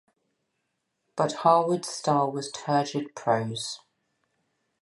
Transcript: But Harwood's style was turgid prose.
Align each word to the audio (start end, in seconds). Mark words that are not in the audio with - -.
But 1.15 1.31
Harwood's 1.43 1.87
style 1.89 2.31
was 2.31 2.51
turgid 2.51 3.13
prose. 3.15 3.81